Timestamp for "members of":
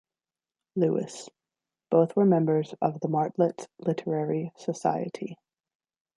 2.25-2.99